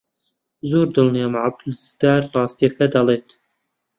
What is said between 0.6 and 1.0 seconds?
زۆر